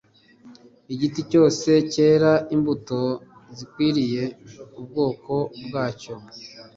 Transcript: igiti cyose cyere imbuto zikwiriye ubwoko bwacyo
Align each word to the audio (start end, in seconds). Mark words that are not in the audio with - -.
igiti 0.93 1.21
cyose 1.31 1.69
cyere 1.93 2.31
imbuto 2.55 2.99
zikwiriye 3.57 4.23
ubwoko 4.79 5.33
bwacyo 5.65 6.15